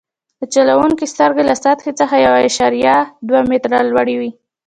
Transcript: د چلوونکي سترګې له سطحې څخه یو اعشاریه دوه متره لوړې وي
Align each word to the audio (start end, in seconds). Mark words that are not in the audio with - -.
د 0.39 0.41
چلوونکي 0.53 1.05
سترګې 1.13 1.43
له 1.49 1.55
سطحې 1.63 1.91
څخه 1.99 2.15
یو 2.25 2.33
اعشاریه 2.41 2.97
دوه 3.27 3.41
متره 3.49 3.79
لوړې 3.89 4.15
وي 4.19 4.31